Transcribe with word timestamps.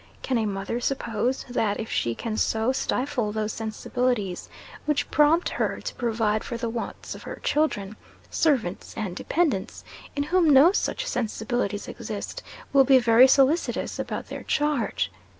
Can 0.23 0.39
a 0.39 0.47
mother 0.47 0.79
suppose, 0.79 1.43
that 1.47 1.79
if 1.79 1.91
she 1.91 2.15
can 2.15 2.35
so 2.35 2.71
stifle 2.71 3.31
those 3.31 3.53
sensibilities 3.53 4.49
which 4.87 5.11
prompt 5.11 5.49
her 5.49 5.79
to 5.79 5.93
provide 5.93 6.43
for 6.43 6.57
the 6.57 6.71
wants 6.71 7.13
of 7.13 7.21
her 7.21 7.39
children, 7.43 7.95
servants 8.31 8.95
and 8.97 9.15
dependants, 9.15 9.83
in 10.15 10.23
whom 10.23 10.49
no 10.49 10.71
such 10.71 11.05
sensibilities 11.05 11.87
exist, 11.87 12.41
will 12.73 12.83
be 12.83 12.97
very 12.97 13.27
solicitous 13.27 13.99
about 13.99 14.25
their 14.25 14.41
charge? 14.41 15.11